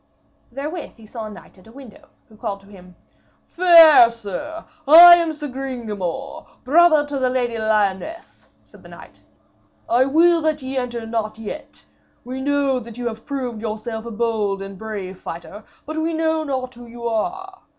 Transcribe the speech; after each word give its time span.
Therewith 0.51 0.93
he 0.97 1.05
saw 1.05 1.25
a 1.25 1.29
knight 1.29 1.59
at 1.59 1.67
a 1.67 1.71
window, 1.71 2.09
who 2.27 2.35
called 2.35 2.61
to 2.61 2.65
him. 2.71 2.95
'Fair 3.49 4.09
sir, 4.09 4.65
I 4.87 5.17
am 5.17 5.31
Sir 5.31 5.47
Gringamor, 5.47 6.47
brother 6.63 7.05
to 7.05 7.19
the 7.19 7.29
Lady 7.29 7.53
Lyones,' 7.55 8.47
said 8.65 8.81
the 8.81 8.89
knight. 8.89 9.21
'I 9.87 10.05
will 10.05 10.41
that 10.41 10.63
ye 10.63 10.75
enter 10.75 11.05
not 11.05 11.37
yet. 11.37 11.85
We 12.23 12.41
know 12.41 12.79
that 12.79 12.97
you 12.97 13.05
have 13.09 13.27
proved 13.27 13.61
yourself 13.61 14.07
a 14.07 14.09
bold 14.11 14.63
and 14.63 14.75
brave 14.75 15.19
fighter, 15.19 15.65
but 15.85 15.99
we 15.99 16.15
know 16.15 16.43
not 16.43 16.73
who 16.73 16.87
you 16.87 17.07
are. 17.07 17.59